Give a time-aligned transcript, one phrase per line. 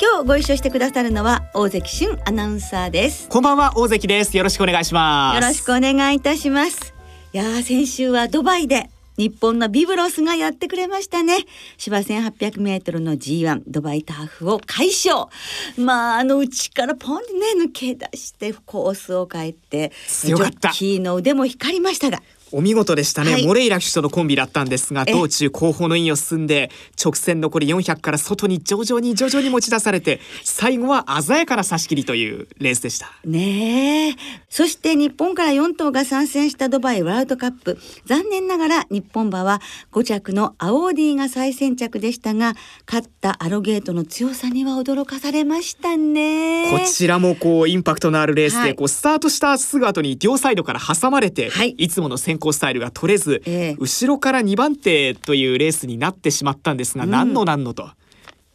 [0.00, 6.94] 今日ご一緒してくださるのは大関俊アナウンサーですこんばんは大関ですよろしくお願いしますよろしくお願いいたします
[7.32, 11.38] いや先週はドバイで日本のビブロスがやってくれましたね。
[11.76, 15.26] 芝1800メートルの G1 ドバイターフを快勝。
[15.76, 20.68] まあ、あの内からポンね、抜け出してコースを変えて、強かった。
[20.68, 26.70] ジョッキーの腕も光りましたが、お見事でしたね、はい、モレイラ騎手とのコンビだったんですが道中後方のインを進んで
[27.02, 33.12] 直線残り400から外に徐々に徐々に持ち出されて最後は鮮やかな差し切りというレースでした。
[33.24, 34.16] ねえ。
[34.48, 37.78] そして日本から4頭が参戦したドバイワールドカップ。
[38.06, 39.60] 残念ながら日本馬は
[39.92, 42.54] 5着のアオーディが最先着でしたが
[42.86, 46.70] 勝ったアロゲートの強さには驚かされましたね。
[46.70, 57.90] こちらもこうインパクトのあるレースで、はい、こうスタートしたすぐ後に両サイドから挟まれて、はい、いつもの先行スタイルが取れず、えー、後ろから2番手というレースになってしまったんですが、うん、何の何のと。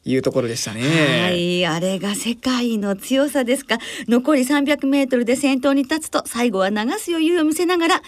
[0.05, 0.81] いうところでしたね。
[0.81, 3.77] はい、あれが世界の強さですか。
[4.07, 8.01] 残り300メートルで先頭に立つと、最後は流す余裕を見せながら、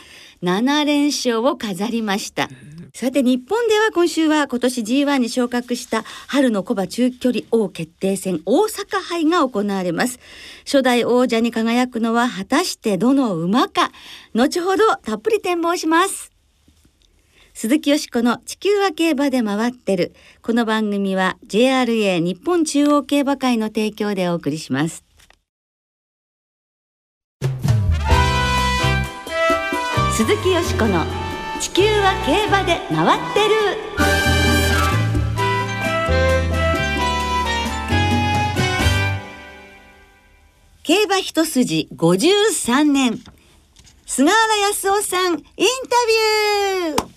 [0.43, 2.49] 7連勝を飾りました。
[2.95, 10.17] さて日本では今週は今年 G1 に昇格した春の小馬中距離王決定戦大阪杯が行われます。
[10.63, 13.91] 初代王者に輝くのは果たしてどの馬か、
[14.33, 16.31] 後ほどたっぷり展望します。
[17.53, 20.15] 鈴木よしこの地球は競馬で回ってる。
[20.41, 25.03] この番組は JRA 日本中央競馬会の提供でお送りします。
[30.13, 31.24] 鈴木よしこの
[31.60, 33.55] 地球は競馬で回ってる。
[40.83, 43.20] 競馬一筋53年。
[44.05, 47.15] 菅原康夫さんインタビュー。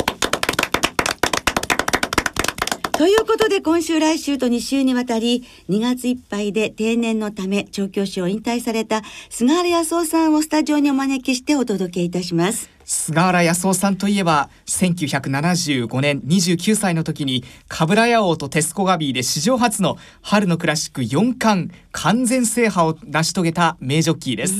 [2.97, 12.78] ということで今週来週と2週にわたり2月いっぱいで定年のため調教師を引退された菅原康夫さんをスタジオにお招きしてお届けいたします。
[12.88, 24.54] 菅原康夫さんといえば1975年29歳の時にカブラヤ王とテスコガビーで史上初の春のクラシック4冠完全制覇を成し遂げた名ジョッキーです。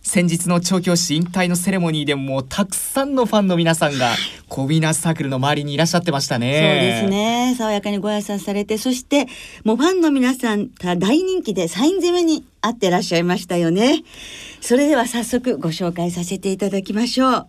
[0.00, 4.14] 先日の調教師引退のセレモニーでもたくさんのファンの皆さんが
[4.48, 7.02] コビナーサークルの周りにいらっしゃってましたね。
[7.02, 7.54] そうですね。
[7.58, 9.26] 爽やかにご挨拶されて、そして
[9.64, 14.02] もうファンの皆さん大人気でサイン攻めにあってらっしゃいましたよね。
[14.62, 17.48] それでは早速ご紹介させていただきましょう。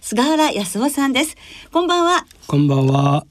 [0.00, 1.36] 菅原康夫さんです。
[1.72, 2.26] こんばんは。
[2.46, 3.26] こんばんは。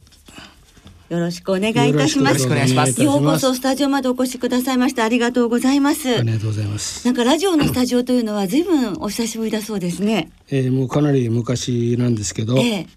[1.09, 2.33] よろしくお願いいたします。
[2.33, 3.01] よろしくお願いします。
[3.01, 5.05] ようこそスタジオまでお越しくださいました。
[5.05, 6.17] ありがとうございます。
[6.17, 7.05] ありがとうございます。
[7.05, 10.29] なんかラジオのスタジオというのはずいぶんお久しぶりだそうですね。
[10.49, 12.87] えー、もうかなり昔なんですけど、え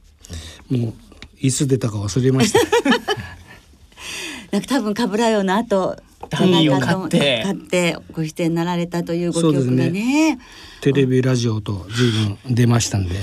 [0.71, 0.95] ー、もう
[1.41, 2.59] いつ出たか忘れました。
[4.51, 5.97] なんか多分かぶらよの後
[6.29, 10.39] 単位を買って買ってご出演なられたというご記憶がね、ね、
[10.81, 13.15] テレビラジオと随分出ましたんで。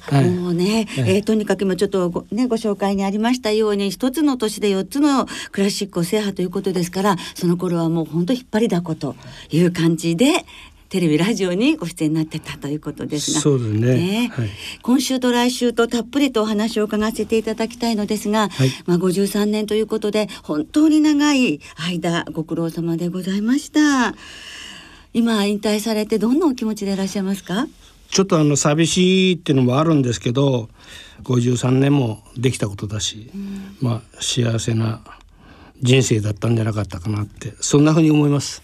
[0.00, 9.14] はい、もうね、はい、えー、とにかく今ちょっとご,、ね、ご紹介にありましたように一つの年で4つのクラシックを制覇ということですからその頃はもう本当引っ張りだこと
[9.50, 10.44] いう感じで
[10.92, 13.40] テレビラジオにご出演になってたということですが。
[13.40, 14.28] そうですね、ね。
[14.30, 14.48] はい、
[14.82, 24.14] 今週と来週とたっぷりとお話を伺わせていただきたいのですが、はい、まあ、53年ということで本当に長い間ご苦労様でございました。
[25.14, 27.68] 今引退されてどんなお気持ちでいらっしゃいますか？
[28.12, 30.68] ちょっとあの寂しいっていうのもあるんですけど
[31.24, 35.00] 53年もできたことだし、うん、まあ幸せな
[35.80, 38.62] 人生だったんじゃなかったかなってそんなふうに思います。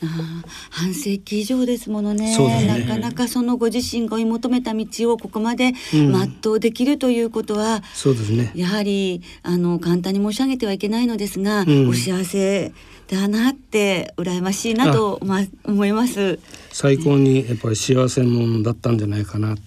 [0.70, 8.52] 半世紀以上ですものね、ね、なかなかそのご自身が追い求めた道をここまで全うできるということは、うん、そうですね。
[8.54, 12.72] やはりあの簡単に申し上げてはいけないのですが、うん、お幸せ
[13.10, 16.38] だなって羨ましいなとま思います。
[16.72, 19.58] 最高にやっぱり幸せ者だったんじゃないかなっ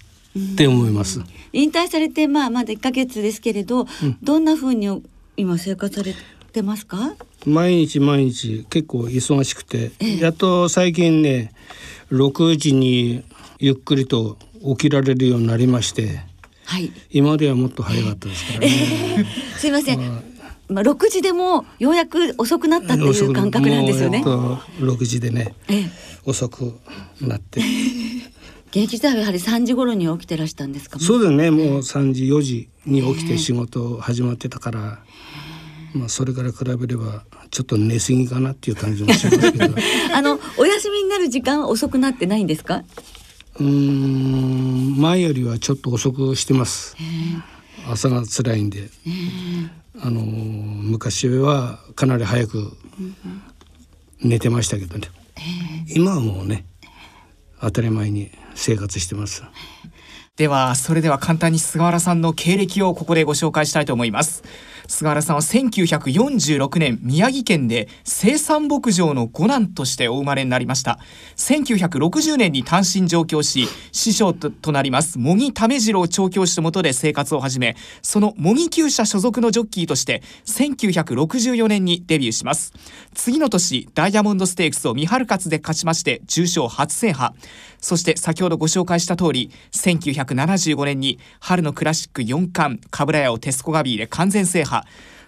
[0.55, 1.21] て思います、
[1.51, 3.87] 引退されてまあまだ1か月ですけれど、
[4.21, 5.03] どんなふうに
[5.37, 6.13] 今生活され
[6.53, 7.15] てますか？
[7.45, 11.51] 毎日毎日結構忙しくて、ええ、やっと最近ね
[12.11, 13.23] 6時に
[13.59, 16.19] ゆっくりと起きられるようになりまして、
[16.65, 18.67] はい、今まではもっと早かったですからね。
[19.17, 19.99] えー、すいません、
[20.71, 24.23] まあまあ6時でもようやく遅くなったっていう感覚なんですよね。
[24.23, 25.89] もう6時でねええ、
[26.25, 26.73] 遅く
[27.21, 27.61] なって。
[28.71, 30.97] 現役時代はやはり3時頃に起きてらしたんですか？
[30.99, 31.51] そうだよね。
[31.51, 34.99] もう3時4時に起きて仕事始まってたから、
[35.93, 39.65] まあそれから比べればちょっと寝過ぎかなっていう感じもしますけど。
[39.65, 39.75] う
[40.15, 42.83] あのお休みになる時間は遅くなってないんですか？
[43.59, 46.95] ーん前よりはちょっと遅くしてます。
[47.89, 48.89] 朝が辛いんで、
[49.99, 52.77] あのー昔はかなり早く
[54.21, 55.07] 寝てましたけどね、
[55.95, 56.65] 今はもうね
[57.61, 59.43] 当たり前に生活してます。
[60.37, 64.43] ではそれでは簡単に菅原さんの経歴をここでご紹介したいと思います
[64.87, 70.99] 菅原さんは1946年宮城県で生産牧場の五男としてお生まれになりました。
[71.37, 82.73] 1960年に単身上京し師匠となります茂木為次郎調教師のもとで生活を始めその茂木厩舎所属のジョッキーとして1964年にデビューします。
[83.13, 87.33] 次の年ダイヤモンドステークスを未春勝で勝ちまして重賞初制覇。
[87.79, 94.70] そして先ほどご紹介した通り1975年に春のクラシック4冠カブラヤオテスコガビーで完全制覇。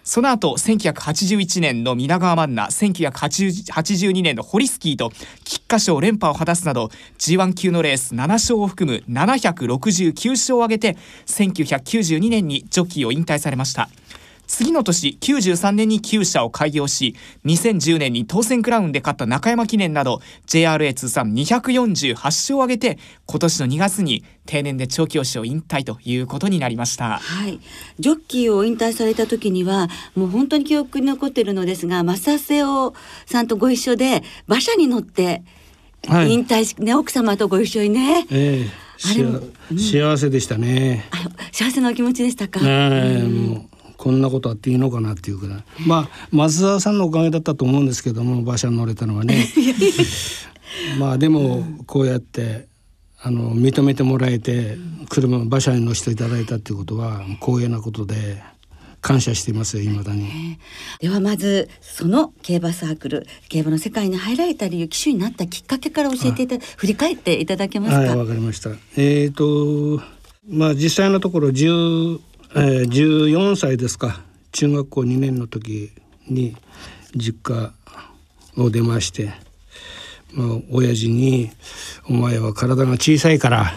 [0.04, 5.10] その後1981年の皆川マンナ1982年のホリスキーと
[5.44, 13.88] 菊花賞連覇を果たすなど G1 級のレース7勝を含む769勝を挙げて1992年にジョッキーを引退されました。
[14.46, 17.14] 次の年93年に厩舎を開業し
[17.44, 27.18] 2010年に当選クラウンで勝った中山記念など JRA 通算248勝を挙げて今年の2月に定年で調教師を引退ということになりました。
[27.18, 27.60] はい、
[27.98, 32.94] ジョッキーを引退された時にはもう本当に記憶に残っているのですが正瀬尾
[33.26, 35.42] さんとご一緒で馬車に乗って
[36.08, 36.32] はい。
[36.32, 38.26] 引退し、ね奥様とご一緒にね。
[38.30, 38.84] ええ。
[39.06, 41.08] あれ幸せでしたね。
[41.10, 45.64] あ幸せなお気持ちでしたか、ええもうこんなことあっていいのかなっていうくらい。
[45.86, 49.48] まあ松沢さんのおかげだったと思うんですけども馬車に乗れたのはね。
[50.98, 52.68] まあでもこうやって
[53.20, 54.76] あの認めてもらえて
[55.08, 58.42] 車馬車に乗せていただいたっていうことは光栄なことで
[59.00, 60.58] 感謝していますよいまだに。
[60.98, 68.70] ではまずその競馬サークル競馬の世界に入られた理由騎手になったきっかけから教えていた振り返っていただけますか、はい、わかりました。
[68.96, 70.00] えっ、と、
[70.48, 72.18] まあ実際のところ10、
[72.56, 74.22] えー、14歳ですか。
[74.52, 75.90] 中学校2年の時
[76.28, 76.56] に
[77.16, 77.72] 実家
[78.56, 79.32] を出まして、
[80.32, 81.50] まあ親父に
[82.08, 83.72] お前は体が小さいから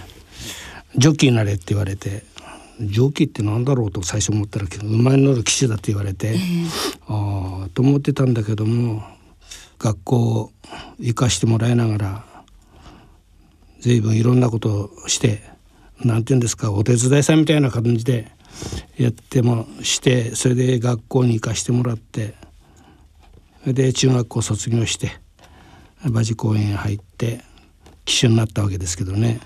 [0.95, 2.23] ジョッキーになれって言われて。
[2.79, 6.35] ジョッキーってなんだろうと最初思ったら馬に乗る騎手だって言われて、
[7.07, 9.01] ああと思ってたんだけども
[9.79, 10.51] 学校
[10.99, 12.25] 行かしてもらいながら
[13.79, 15.41] 随分いろんなことをして
[16.05, 18.31] なんて言うんですかお手伝いさんみたいな感じで
[18.97, 22.35] やってもしてそれで学校に行かしてもらって
[23.61, 25.19] それで中学校卒業して
[26.05, 27.41] 馬事公園へ入って
[28.05, 29.39] 騎手になったわけですけどね。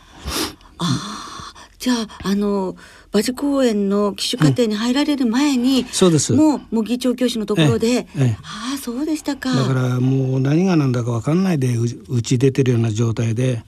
[1.79, 2.75] じゃああの
[3.11, 6.33] 馬事公園の騎手課程に入られる前に、そうです。
[6.33, 8.07] もう模擬調教師のところで、
[8.43, 9.51] ああそうでしたか。
[9.51, 13.63] だからもう何が何だか分かんないでううち出てるような状態で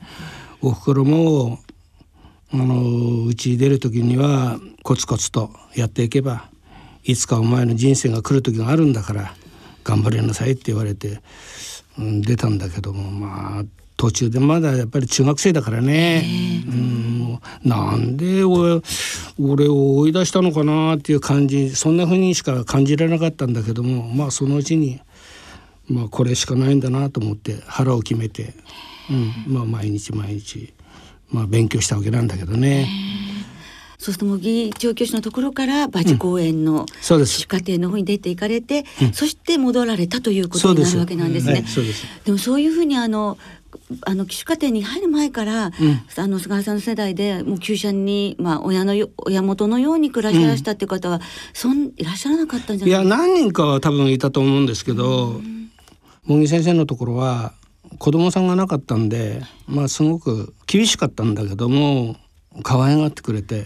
[0.61, 1.59] おふくろも
[2.53, 6.49] あのうち出る時にはコツコツとやっていけば
[7.03, 9.33] いつかお前の人生が来る時があるんだから
[9.83, 11.21] 頑張りなさいって言われて、
[11.97, 13.63] うん、出たんだけどもまあ
[13.97, 16.23] 途中でまだやっぱり中学生だからね、
[16.67, 18.81] うん、なんで俺
[19.39, 25.01] 俺を追い出したのかなっていう感じそんな風にしか感じられなかったんだけどもまあそのうちに。
[25.87, 28.53] まあこれしかないんだなと思って腹を決めて、
[29.09, 30.73] うん、まあ毎日毎日、
[31.33, 32.87] まあ、勉強したわけなんだけどね。
[33.97, 41.61] そうすると模擬調教師のところから馬事公園のそうです騎手課程の方に出て行かれて、そして戻られたということになるわけなんですね。
[41.61, 41.81] です。
[42.25, 43.37] でもそういうふうにあの
[44.05, 45.71] あの騎手課程に入る前から、
[46.17, 51.21] あの菅原さんの世代でもう厩舎にまあ親のよ親元のように暮らしてらしたっていう方は、
[51.53, 53.23] そんいらっしゃらなかったんじゃいやないですか？
[53.25, 55.39] 何人かは多分いたと思うんですけど
[56.25, 57.53] 茂木先生のところは
[57.99, 62.15] 子供さんがなかったんでまあすごく厳しかったんだけども
[62.63, 63.65] 可愛がってくれて、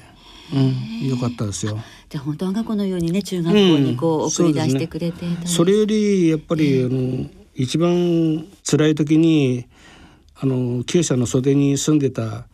[0.53, 0.59] う
[1.05, 1.77] ん、よかったですよ。
[2.09, 5.55] じゃあ本当我が子のようにね中学校にこううん送り出してくれてたんです。
[5.55, 9.65] それよりやっぱり、あの一番辛い時に
[10.35, 12.47] あの厩舎の袖に住んでた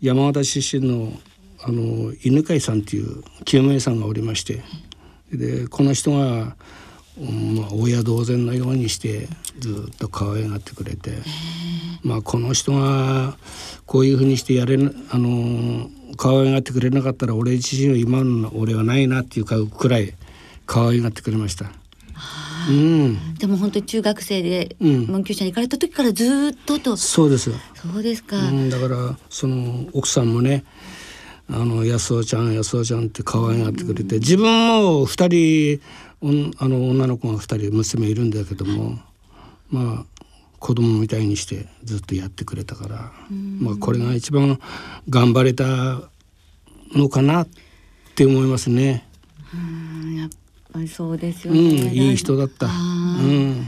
[0.00, 1.12] 山形出身の
[1.60, 4.62] あの犬飼さんっていう救命さんがおりまして。
[5.32, 6.56] でこの人が、
[7.18, 11.12] うんまあ、親同然のようにしてずっと可愛がってくれて、
[12.02, 13.36] まあ、この人が
[13.86, 20.14] こういうふうにしてやれなあの可愛がってくれなかったら俺自身は今の俺はないなっていうくらい
[20.66, 21.70] 可愛がってくれました。
[22.68, 25.06] うん、でも本当に中学生でうん。
[25.06, 27.52] 文久社に行かれた時からずーっとと、そうです。
[27.74, 30.64] そうですか、うん、だからその奥さんもね
[31.48, 38.98] あの安尾ちゃん安尾ちゃんって可愛がってくれて自分も2人あの女の子が2人娘いるんだけども
[39.70, 40.22] まあ
[40.58, 43.12] 子供みたいにしてずっとやってくれたから、
[43.60, 44.58] まあこれが一番
[45.08, 46.10] 頑張れた
[46.92, 47.48] のかなっ
[48.14, 49.06] て思いますね。
[49.54, 50.16] うん。
[50.16, 50.28] やっ
[50.72, 52.66] ぱりそうですようん、ね、いい人だった。
[52.66, 53.66] うん、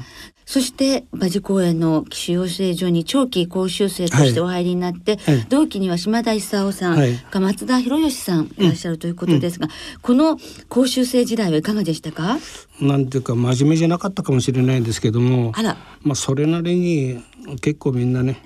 [0.50, 5.46] そして馬事公園の騎手養成所に長期講習生としてお入りになって、はい。
[5.50, 7.16] 同期には島田勲さん、はい。
[7.16, 9.68] か松田博義さんいらっしゃるということですが、
[10.00, 10.38] この
[10.70, 12.38] 講習生時代はいかがでしたか？
[12.80, 15.76] なんていうか真面目じゃなかったかもしれないんですけどもあら。
[16.00, 17.22] まあそれなりに
[17.60, 18.40] 結構みんなね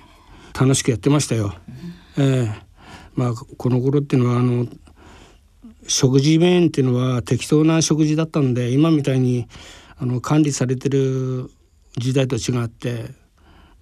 [0.59, 1.55] 楽しくやってましたよ。
[2.17, 2.63] ええ。
[3.15, 4.67] まあこの頃っていうのはあの
[5.87, 9.47] 食事面っていうのは適当な食事だったんで今みたいに
[9.97, 11.49] あの管理されてる
[11.97, 13.11] 時代と違って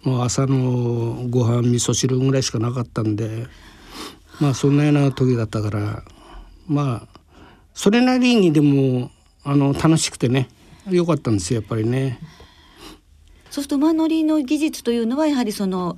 [0.04, 3.48] もう朝のご飯味噌汁ぐらいしかなかったんで
[4.40, 6.04] まあそんなような時だったから
[6.68, 7.20] まあ
[7.74, 9.12] それなりにでも
[9.44, 10.50] あの楽しくてね
[10.90, 12.20] 良かったんですよやっぱりね。
[13.50, 15.98] そうすると馬乗りの技術というのはやはりその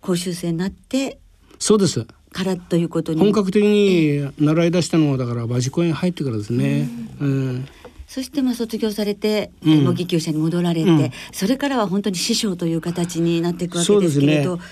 [0.00, 1.18] 講習生になって
[1.58, 2.06] そうです。
[2.32, 3.20] からということに。
[3.20, 6.88] 本格的に習い出したのはだから馬事公園入ってからですね。
[7.20, 7.68] うん
[8.08, 9.84] そしてまあ卒業されて、うん。
[9.84, 11.10] 模擬厩舎に戻られて、うん。
[11.30, 14.66] それからは本当に師匠という形になっていくわけですけれど、そう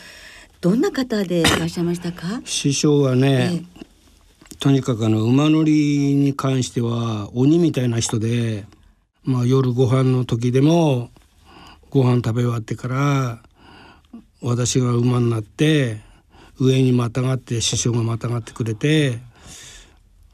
[0.62, 2.40] どんな方でいらっしゃいましたか？
[2.46, 3.62] 師匠はね、
[4.58, 8.64] とにかくあの馬乗りに関しては鬼みたいな人で、
[9.22, 11.10] まあ、夜ご飯の時でも
[11.90, 13.42] ご飯食べ終わってから
[14.40, 16.00] 私が馬になって
[16.58, 19.18] 上にまたがって師匠がまたがってくれて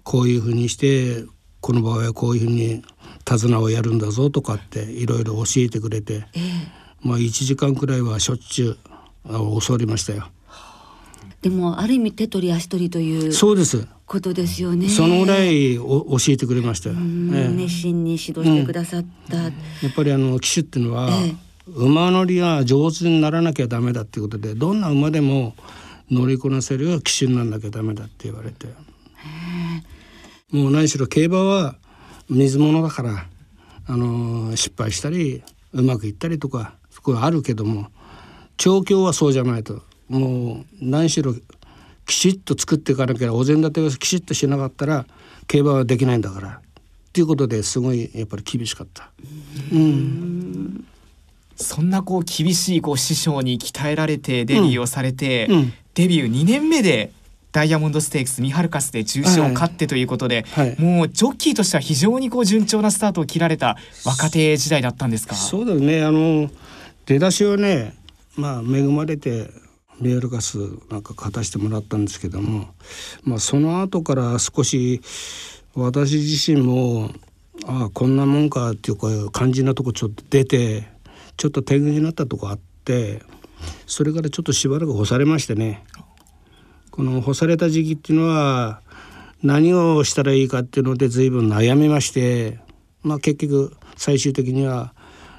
[0.04, 1.25] こういうふうにして
[1.62, 2.83] この場合はこういうふうに
[3.25, 8.78] 手綱をやるんだぞとかっていろいろ教えてくれて、ええまあ1時間くらいはしょっちゅう
[9.25, 10.28] あ教わりましたよ。
[11.40, 14.88] でもある意味手取り足取りというそうですことですよね。
[14.88, 16.97] そのぐらいお教えてくれましたよ。
[16.97, 19.37] うんええ熱心に指導してくださった。
[19.38, 19.52] やっ
[19.95, 25.54] ぱりあの騎手っていうのは、ええ馬乗りが上手にならなきゃダメだっていうことでどんな馬でも
[26.11, 28.66] 乗りこなせる騎手にならなきゃダメだって言われて
[30.52, 31.76] もう何しろ競馬は
[32.28, 33.26] 水物だから、
[33.87, 35.42] あの失敗したり
[35.73, 37.88] うまくいったりとかそこはあるけども
[38.56, 39.82] 調教はそうじゃないと。
[40.09, 41.35] もう何しろ
[42.06, 45.06] きちっと作っていかなきゃお膳立てをきちっとしなかったら
[45.47, 46.49] 競馬はできないんだから。
[46.50, 49.11] っていうことですごいやっぱり厳しかった。
[49.73, 50.85] うん。
[51.56, 55.73] そんなこう厳しいこう師匠に鍛えられてデビューをされて、うん。
[55.94, 57.12] デビュー2年目で
[57.52, 60.80] ダイヤモンドステークスミハルカスで重賞を勝ってということで、はい。
[60.80, 65.35] もうジョッキーとしては非常にこう順調なスタートを切られた若手時代だったんですか？
[65.35, 66.02] そうだよね。
[66.02, 66.50] あの
[67.06, 67.94] 出だしはね
[68.37, 69.50] まあ恵まれて
[70.00, 70.56] メールガス
[70.90, 72.68] なんか勝たしてもらったんですけども、
[73.23, 75.00] まあ、その後から少し
[75.75, 77.11] 私自身も
[77.66, 80.88] ああこんなもんかっていうか感じなとこちょっと出て
[81.37, 83.23] ちょっと天狗になったとこあって
[83.87, 85.85] それからちょっとしばらく干されましてね
[86.92, 88.82] この干された時期っていうのは
[89.42, 92.58] 何をしたらいいかっていうので随分悩みまして、
[93.02, 94.92] まあ、結局最終的には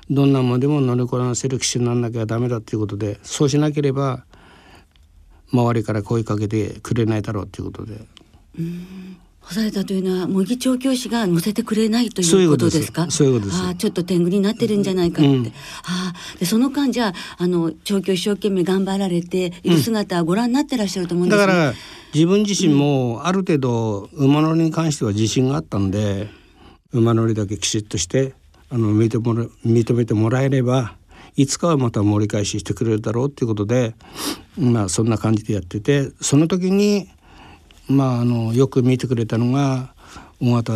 [0.10, 4.26] どんなものでも乗りこなせる騎手にならなきゃダメだっていうことでそうしなければ
[5.54, 8.02] 周りから声かけてくれないだろうっていうことで。
[9.44, 13.12] 干されたというのは模擬調教師が乗せてくれないということとですか。
[13.12, 15.28] そういうことですああちょっと天狗になってるんじゃないかって。
[15.32, 21.48] うんああでその間じゃああの調教一生懸命頑張られている姿はご覧になってらっしゃると思うんですね。
[21.48, 21.74] だから
[22.14, 26.30] 自分自身もある程度馬乗りに関しては自信があったんで
[26.92, 28.34] 馬乗りだけきちっとして
[28.70, 30.96] あの認めもら認めてもらえれば
[31.36, 33.96] いつかはまた盛り返ししてくれるだろうっていうことで
[34.58, 37.10] まあそんな感じでやっててその時に
[37.88, 39.94] まああのよく見てくれたのが
[40.42, 40.74] 尾形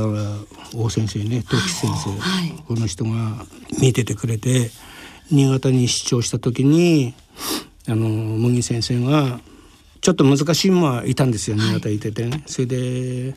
[0.76, 2.64] 大先生ね東吉先生、はい。
[2.68, 3.46] この人が
[3.82, 4.72] 見ててくれて
[5.32, 7.14] 新潟に出張した時に
[7.88, 9.40] あの麦先生が
[10.02, 13.36] ちょっと難しい馬いたんですよ新潟いててね、それで、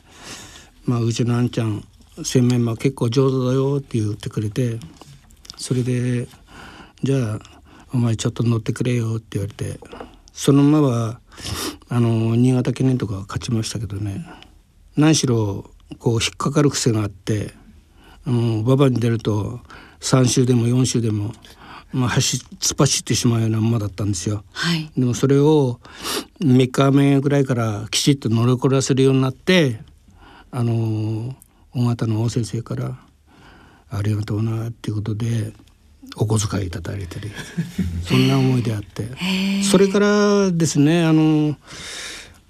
[0.85, 1.85] まあ、うちのあんちゃん
[2.23, 4.79] 洗面馬結構上手だよって言ってくれて
[5.57, 6.29] それで
[7.03, 7.39] じゃあ
[7.93, 9.81] お前ちょっと乗ってくれよって言われて
[10.33, 11.21] その馬は
[11.93, 14.25] あの新潟記念とかは勝ちましたけどね
[14.97, 15.69] 何しろ
[15.99, 17.53] こう引っかかる癖があって
[18.27, 19.61] 馬場に出ると
[19.99, 21.33] 3周でも4周でも、
[21.93, 24.45] まあ、走突っ走ってしまうような馬だったんですよ。
[24.53, 24.91] はい。
[24.97, 25.81] でもそれを
[26.41, 29.81] 3日目ぐらいからきちっと乗りこなせるようになって
[30.53, 31.35] あの
[31.75, 32.99] 大型の大先生から
[33.91, 35.53] ありがとうなっていうことで
[36.17, 37.31] お小遣いいただいたり
[38.05, 39.09] そんな思いであって。
[39.63, 41.57] それからですねあの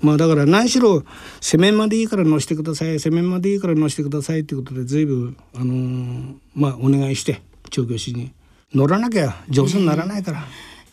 [0.00, 1.04] まあだから何しろ
[1.40, 8.32] 攻めまでいいから乗せてください攻めまでいいから乗せてくださいっていうことで随分あのまあお願いして調教師に。
[8.72, 10.44] 乗らなきゃ上手にならないから、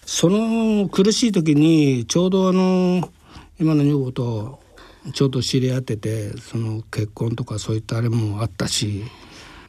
[0.04, 3.08] その苦しい時にちょうどあの
[3.60, 4.60] 今の女房と
[5.14, 9.04] ちょうど知り合っててその結婚とかそういったあれもあったし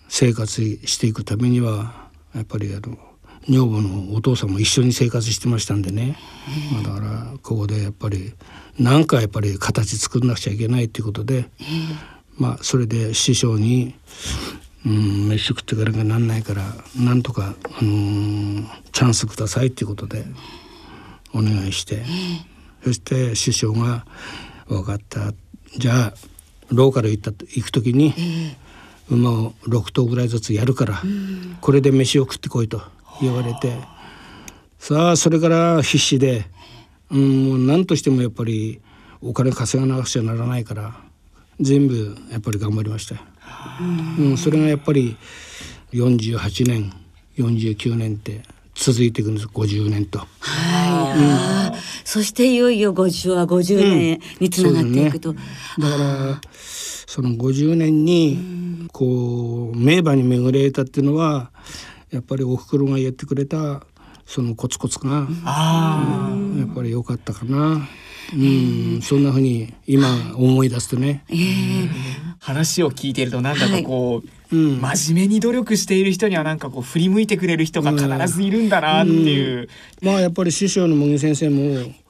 [0.09, 2.97] 生活していくためにはやっぱりあの
[3.49, 6.17] 女房のお父さんも一緒に生活してましたんでね、
[6.73, 8.35] まあ、だからここでやっぱり
[8.79, 11.49] 何かやっぱり形作んなくちゃいけないっていうことで、
[12.37, 13.95] まあそれで師匠に
[14.87, 16.63] 「うん飯食ってからがなんないから
[16.97, 20.25] なんとか、あのーチャンスください」っていうことで
[21.33, 22.05] お願いして、
[22.85, 24.07] そして師匠が
[24.69, 25.33] 「分かった。
[25.77, 26.15] じゃあ
[26.71, 28.15] ローカル行った行く時に、
[29.11, 31.03] 馬を6頭ぐらいずつやるから、
[31.61, 32.83] これで飯を食ってこいと
[33.21, 33.77] 言われて
[34.79, 36.47] さあそれから必死で、
[37.11, 38.81] うん、もう何としてもやっぱり
[39.21, 40.95] お金稼がなくちゃならないから
[41.61, 43.17] 全部やっぱり頑張りました。
[43.17, 43.21] よ。
[44.19, 45.17] うん、それがやっぱり
[45.93, 46.93] 48年
[47.37, 48.43] 49年って
[48.75, 49.47] 続いていくんです。
[49.49, 50.21] 50年と。
[50.21, 51.79] はい、あー。
[52.05, 55.99] そしていよいよ50は50年につながっていくと、そうだね。
[55.99, 56.41] だから
[57.09, 61.51] その50年にこう名馬に巡り得たっていうのは
[62.11, 63.83] やっぱりおふくろが言ってくれた
[64.27, 67.89] そのコツコツがあやっぱり良かったかな。
[68.31, 71.25] うん、そんなふうに今思い出すとね。
[71.31, 71.89] ええ。
[72.41, 74.23] 話を聞いているとなんだかこ
[74.53, 79.71] う、うん、真面目に努力している人にはなんかこう振り向いてくれる人が必ずいるんだなっていう、
[80.03, 81.91] まあやっぱり師匠の茂木先生も「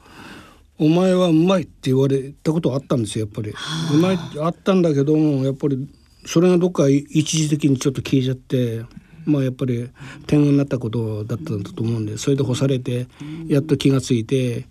[0.79, 3.53] お前はうまい」って言われたことあったんですよやっぱり。
[3.93, 5.87] うまいってあったんだけどもやっぱり
[6.25, 8.83] それがどっか一時的にちょっと消えちゃって。
[9.25, 9.89] まあやっぱり
[10.25, 13.07] 天狗になったことだったんだと思うんでそれで干されて
[13.47, 14.65] やっと気がついて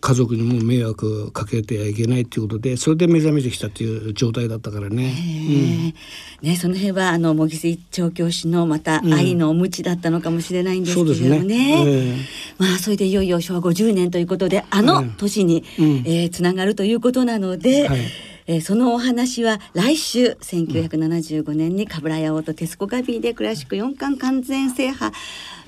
[0.00, 5.94] 家族にも迷惑かけてはいけないっていうことでそれで目覚めてきたっていう状態だったからね。
[6.42, 12.12] ね、その辺はあの茂木調教師のまた愛のおむちだったのかもしれないんですけれどもね,、そうですね。
[12.12, 12.16] ええ。
[12.58, 15.86] まあそれでいよいよ昭和50年ということであの年に、うん。
[16.04, 18.00] えーつながるということなので、はい。
[18.46, 25.14] えーそのお話は来週1975年に冠屋王とテスコガビーでクラシック4冠完全制覇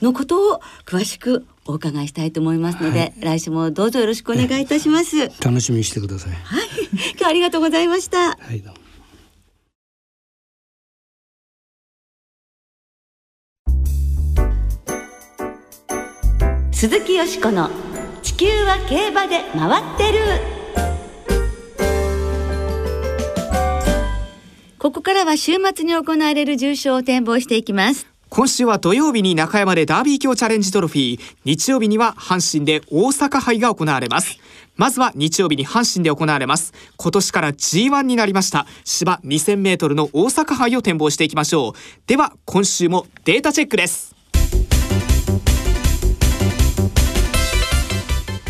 [0.02, 5.16] のことを詳しくお伺いしたいと思いますので、来週もどうぞよろしくお願いいたします。
[5.16, 6.32] はい、楽しみにしてください。
[6.32, 8.36] 今日はありがとうございました。
[8.36, 8.86] はいどうも
[16.76, 17.70] 鈴木よしこの
[18.22, 20.18] 地球は競馬で回ってる
[24.78, 31.20] ここからは週末に行われる重賞を展望していきます今週は土曜日に中山でダービー卿チャレンジトロフィー。
[31.46, 34.38] 日曜日には阪神で大阪杯が行われます。
[34.76, 36.74] まずは日曜日に阪神で行われます。
[36.98, 38.66] 今年から G1 になりました。
[38.84, 41.72] 芝2000メートルの大阪杯を展望していきましょう。
[42.06, 44.14] では今週もデータチェックです。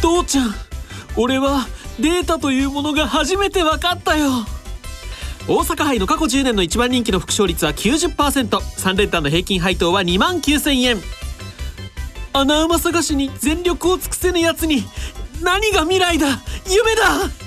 [0.02, 0.54] 父ちゃん
[1.16, 1.64] 俺は
[2.00, 4.55] データというものが初めて分かったよ。
[5.48, 10.96] 大阪杯の過去10年の一番人気の副勝率は 90%3 連単の平均配当は2万9000円。
[12.32, 14.82] 穴馬探しに全力を尽くせぬやつに
[15.42, 16.26] 何が未来だ？
[16.68, 17.45] 夢だ！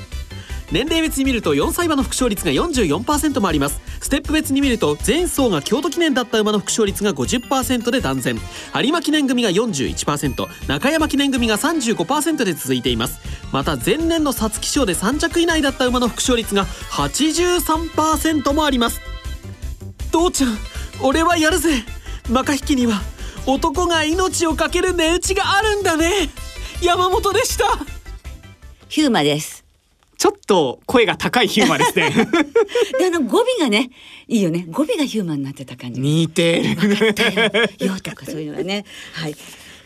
[0.72, 3.82] 年齢別に見ると4歳馬の副勝率が44%もあります。
[4.02, 8.40] ステップ別に見ると前走が京都記念だった馬の副勝率が50%で断然
[8.76, 13.20] 有馬記念組が41%中山記念組が35%で続いています。
[13.52, 19.02] また前年の皐月賞で3着以内だった馬の副勝率が83%もあります。
[20.12, 20.58] 父ちゃん
[21.02, 21.84] 俺はやるぜ。
[22.30, 23.02] マカ引きには。
[23.46, 26.30] 男が命を懸ける値打ちがあるんだね。
[26.84, 27.66] 山本でした。
[28.88, 29.59] ヒューマです。
[30.20, 32.12] ちょっと声が高いヒューマですね。
[33.00, 33.90] であの語尾がね
[34.28, 34.66] いいよね。
[34.70, 36.02] 語尾がヒューマンになってた感じ。
[36.02, 37.14] 似てる。
[37.14, 38.84] だよとかそういうのはね。
[39.14, 39.36] はい。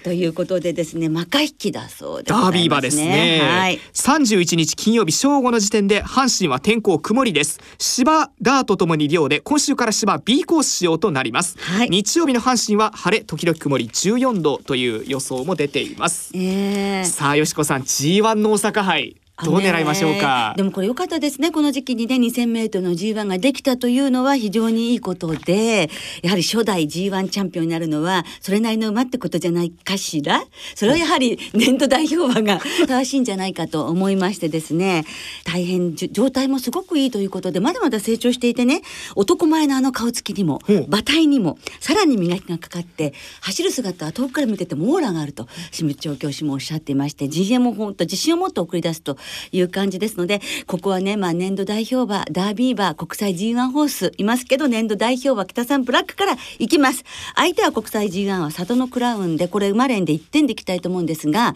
[0.04, 3.42] ということでですねマカ引きだそうでダービー馬ですね。
[3.44, 3.80] はい。
[3.94, 7.60] 31日金曜日正午の時点で阪神は天候曇りです。
[7.78, 11.60] 芝ダートともに量で今週から芝 B コース仕様となります。
[11.60, 11.92] はい。
[11.92, 16.32] 日曜日の阪神は晴れ時々曇り14度という予想も出ています。
[16.34, 20.54] えー、さあよしこさん G1 の大阪杯どう狙いましょうか？
[20.58, 20.58] ね。
[20.58, 21.52] でもこれ良かったですね。
[21.52, 25.90] この時期にね、2000メートルの G1 ができたというのは非常にいいことで、
[26.22, 30.44] やはり初代 G1 チャンピオンになるのは、それなりの馬ってことじゃないかしら？
[30.76, 35.06] それはやはり年度代表馬が正しいんじゃないかと思いましてですね、
[35.46, 38.82] 大変状態もすごくいいということで、まだまだ成長していてね、
[39.16, 49.18] 男前のあの顔つきにも馬体にも、さらに磨きがかかって、走る姿は遠くから見ててもオーラがあると、清水調教師もおっしゃっていまして、GM も本当自信を持って送り出すと
[49.52, 57.04] いう感じですので、ここはね、まあ年度代表馬、ダービー馬、国際 G1 ホースいますけど、年度代表馬、北さんブラックから行きます。
[57.36, 61.56] 相手は国際 G1 は里のクラウンで、これ馬連で1点でいきたいと思うんですが、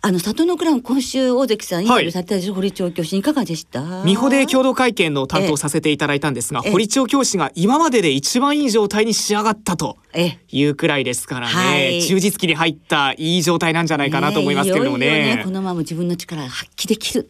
[0.00, 4.04] あの、里のクラウン、今週大関さん、インタビューされたでしょ、堀調教師、いかがでした？
[4.04, 6.72] 美穂で共同会見の担当させていただいたんですが、ええ。
[6.72, 10.38] 堀長教師が今までで一番いい状態に仕上がったとええ。
[10.50, 12.02] いうくらいですからね、はい。
[12.02, 15.36] 充実期に入ったいい状態なんじゃないかなと思いますけれどもね。
[15.36, 17.28] ねこの馬も自分の力が発揮できる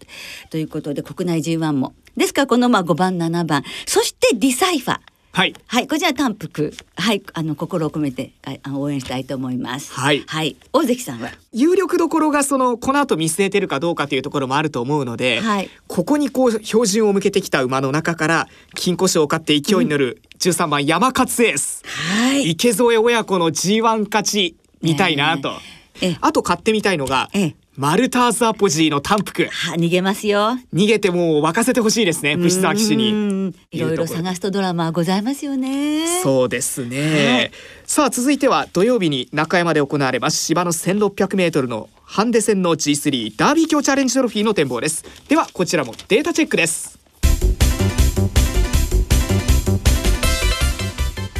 [0.50, 1.94] ということで国内 G1 も。
[2.16, 3.62] ですからこの馬5番7番。
[3.86, 4.98] そしてディサイファー。
[5.30, 5.54] はい。
[5.66, 8.32] はいこちら単服はいあの心を込めて
[8.74, 9.92] 応援したいと思います。
[9.92, 10.24] はい。
[10.26, 10.56] はい。
[10.72, 11.30] 大関さんは？
[11.52, 15.70] 有力どころがそのこの後見据えてるかどうかというところもあると思うので、はい。
[15.86, 22.50] ここにこう標準を向けてきた馬の中から金庫賞を勝って勢いに乗る13番山勝エース、はい。
[22.50, 25.52] 池添親子の G1 勝ち見たいなと、
[26.00, 26.18] ええ。
[26.20, 30.58] あと買ってみたいのが、ええマルターズアポジーの単服は逃げますよ。
[30.74, 33.12] 逃げてもう沸かせてほしいですねプシ沢騎に。
[33.12, 36.20] んいろいろ探すとドラマはございますよね。
[36.24, 37.50] そうですね、はい。
[37.84, 45.04] さあ続いては土曜日に中山で行われます芝の 1600m のハンデ戦の G3 ダービー強チャレンジトロフィーの展望です。
[45.28, 46.98] ではこちらもデータチェックです。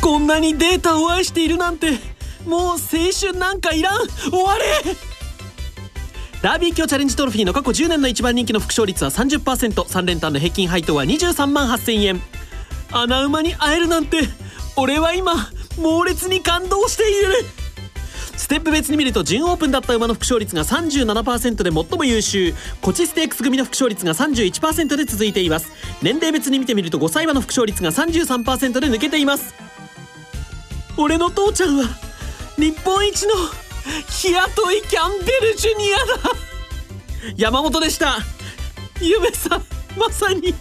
[0.00, 1.98] こんなにデータを愛しているなんて
[2.46, 2.76] もう青
[3.20, 4.06] 春なんかいらん。
[4.06, 4.64] 終われ
[6.42, 12.22] ダービー強チャレンジトロフィーの過去10年の一番人気の副勝率は 30%3 連単の平均配当は23万8000円。
[12.92, 14.20] 穴馬に会えるなんて
[14.76, 17.44] 俺は今猛烈に感動している。
[18.36, 22.54] ステップ別に見ると準オープンだった馬の副勝率が37%で最も優秀。
[22.80, 25.72] コチステークス組の副勝率が31%で続いています。
[26.02, 29.56] 年齢別に見てみると5歳馬の副勝率が33%で抜けています。
[30.96, 31.84] 俺の父ちゃんは
[32.56, 33.34] 日本一の
[34.08, 36.04] 日雇いキャンベルジュニアだ。
[37.36, 38.18] 山本でした。
[39.00, 39.60] 夢さ
[39.96, 40.54] まさに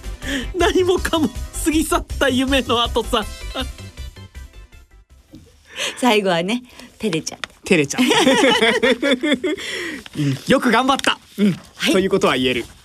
[0.56, 1.28] 何もかも
[1.64, 3.26] 過ぎ去った夢の後さ。
[5.98, 6.64] 最後はね
[7.00, 8.02] 照れちゃって照れちゃう、
[10.18, 11.94] うんよく頑張った、うんはい。
[11.94, 12.62] ということは言える。
[12.62, 12.77] はい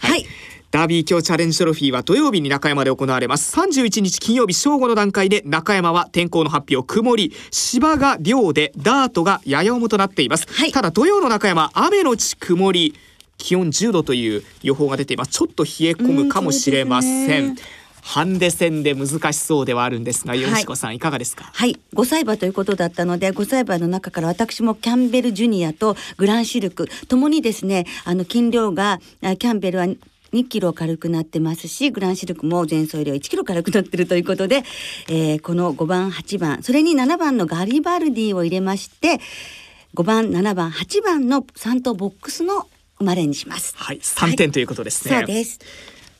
[0.72, 3.54] ダービー強チャレンジトロフィーは土曜日に中山で行われます。
[3.60, 6.86] 31日金曜日正午の段階で中山は天候の発表。
[6.86, 10.72] 曇り芝が涼でダートがやや重となっています、はい。
[10.72, 12.94] ただ土曜の中山雨のち曇り。
[13.36, 15.32] 気温10度という予報が出ています。
[15.32, 17.56] ちょっと冷え込むかもしれません。
[18.00, 20.40] ハンデ戦で難しそうではあるんですが、い。
[20.40, 21.50] よしこさんいかがですか？
[21.52, 29.86] はい、5歳馬ということだったので5歳馬の中から私もキャンベルジュニアとグランシルクともにですねあの斤量があキャンベルは
[30.32, 34.62] 2キロ軽くなってますしグランシルクも前走よりは1キロ軽くなってるということで、
[35.08, 39.20] えーこの5番8番それに7番のガリバルディを入れまして
[39.94, 42.66] 5番7番8番の3頭ボックスの
[42.98, 43.74] 生まれにします。
[43.76, 45.18] はい、3点ということですね。
[45.18, 45.58] そうです。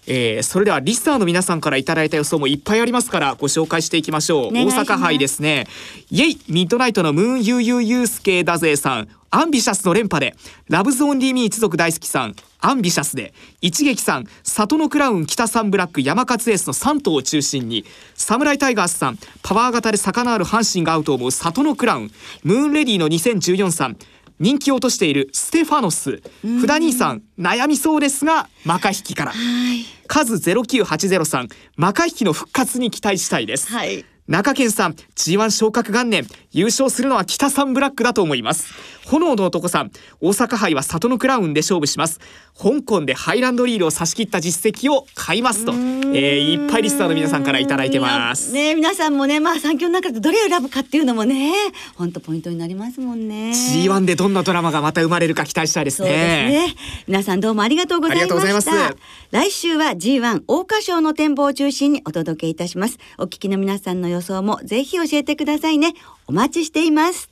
[0.06, 5.68] えーそれではリスナーの皆さんからいただいた予想もいっぱいありますからご紹介していきましょう大阪杯ですね
[6.10, 10.36] イエイミッドナイトのムーンユーユーユースケだぜさんアンビシャスの連覇で
[10.68, 22.10] ラブズオンリーミー一族大好きさんアンビシャスで一撃さん里のクラウン北サンブラック山勝エースの3頭を中心にサムライタイガースさんパワー型で魚ある阪神が合うと思う里のクラウン
[22.44, 23.96] ムーンレディの2014さん
[24.38, 26.20] 人気を落としているステファノス
[26.60, 29.36] 札兄さん悩みそうですがマカ引きからは
[29.74, 29.84] い。
[30.08, 34.04] 数0980さんマカ引きの復活に期待したいです、はい。
[34.28, 38.72] 中堅さん G1 昇格元年優勝するのは北さんブラックだと思います
[39.06, 42.20] 炎の男さん大阪杯は里のクラウンで勝負します
[42.56, 51.52] 香港でハイランドリールを差し切った実績を買いますと、えーいっぱいリスナーの皆さんからいただいてます、ね皆さんもねまあ三強の中でどれを選ぶかっていうのもね
[51.96, 53.50] 本当ポイントになりますもんね。
[53.50, 56.74] G1 でどんなドラマがまた生まれるか期待したいですねね。
[57.06, 58.94] 皆さんどうもありがとうございました。
[59.30, 62.98] 来週は G1 桜花賞の展望を中心にお届けいたします。
[63.18, 65.94] お聞きの皆さんの予想もぜひ教えてくださいね。
[66.26, 67.28] お待ちしています。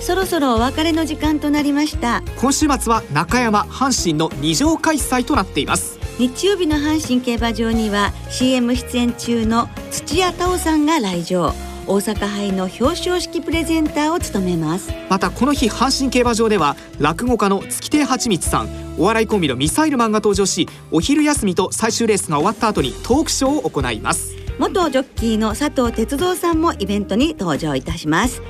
[0.00, 2.22] そろそろお別れの時間となりました。
[2.40, 11.52] 今週末は中山阪神の二条開催となっています日曜日の阪神競馬場には CM 出演中の土屋太鳳さんが来場。
[11.88, 14.92] 大阪杯の表彰式プレゼンターを務めます。
[15.10, 18.68] またこの日阪神競馬場では落語家の月亭八光さん
[19.00, 24.36] お笑いコンビのミサイルマンが登場しお昼休みと最終レースが終わった後にトークショーを行います。
[24.60, 28.42] 元ジョッキーの佐藤哲三さんもイベントに登場いたします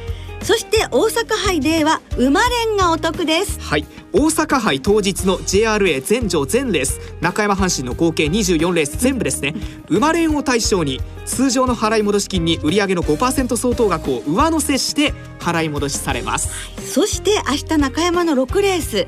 [0.42, 3.61] そして大阪杯では馬連がお得です。
[3.61, 3.87] はい。
[4.12, 7.00] 大阪杯当日の JRA 全場全レース。
[7.20, 8.98] 中山阪神の合計24レース。
[8.98, 9.55] 全部ですね。
[9.88, 16.50] 馬連を対象に通常の払い戻し金に売上の5%相当額を上乗せして払い戻しされます。
[16.92, 19.07] そして明日中山の6レース。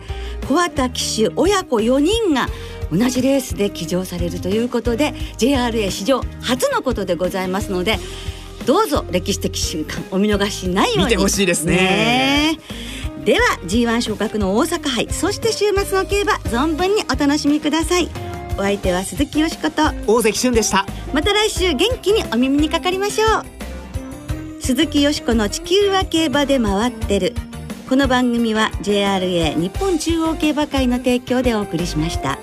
[0.49, 2.49] 小畑騎手親子4人が
[2.93, 7.99] 同じレースで騎乗されるということで JRA 史上初のことでございますので
[8.67, 11.05] どうぞ歴史的瞬間お見逃しないように。
[11.05, 12.59] 見てほしいですね。
[13.25, 18.09] では G1 昇格の大阪杯そして週末の競馬存分にお楽しみください。
[18.57, 19.83] お相手は鈴木よしこと。
[20.07, 20.87] 大関俊でした。
[21.13, 24.63] また来週元気にお耳にかかりましょう。
[24.63, 27.35] 鈴木よしこの地球は競馬で回ってる。
[27.89, 32.39] この番組は JRA 日本中央競馬会の提供でお送りしました。